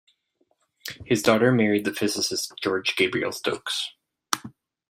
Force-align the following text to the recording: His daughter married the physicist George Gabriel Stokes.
His 1.05 1.21
daughter 1.21 1.51
married 1.51 1.85
the 1.85 1.93
physicist 1.93 2.53
George 2.59 2.95
Gabriel 2.95 3.31
Stokes. 3.31 3.91